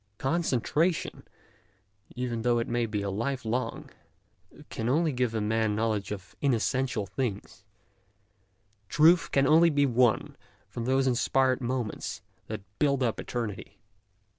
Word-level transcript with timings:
Concentration, 0.17 1.27
even 2.15 2.41
though 2.41 2.57
it 2.57 2.65
be 2.89 3.03
a 3.03 3.09
life 3.11 3.43
time 3.43 3.51
long, 3.51 3.89
can 4.69 4.89
only 4.89 5.11
give 5.13 5.35
a 5.35 5.41
man 5.41 5.73
a 5.73 5.73
knowledge 5.75 6.11
of 6.11 6.35
inessential 6.41 7.05
things; 7.05 7.63
truth 8.89 9.29
can 9.29 9.45
only 9.45 9.69
be 9.69 9.85
won 9.85 10.35
from 10.67 10.85
those 10.85 11.05
inspired 11.05 11.61
moments 11.61 12.23
that 12.47 12.61
build 12.79 13.03
up 13.03 13.19
eternity. 13.19 13.77